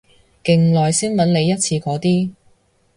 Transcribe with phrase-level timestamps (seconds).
[0.43, 2.31] 勁耐先搵你一次嗰啲